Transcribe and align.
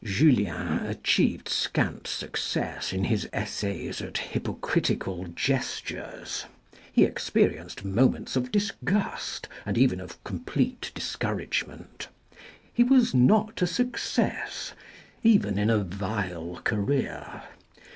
Julien 0.03 0.83
achieved 0.87 1.47
scant 1.47 2.07
success 2.07 2.91
in 2.91 3.03
his 3.03 3.29
essays 3.31 4.01
at 4.01 4.17
hypocritical 4.17 5.25
gestures. 5.27 6.45
He 6.91 7.03
experienced 7.03 7.85
moments 7.85 8.35
of 8.35 8.51
disgust, 8.51 9.47
and 9.63 9.77
even 9.77 10.01
of 10.01 10.23
complete 10.23 10.91
discouragement. 10.95 12.07
He 12.73 12.83
was 12.83 13.13
not 13.13 13.61
a 13.61 13.67
success, 13.67 14.73
even 15.21 15.59
in 15.59 15.69
a 15.69 15.77
a 15.81 15.83
vile 15.83 16.61
career. 16.63 17.43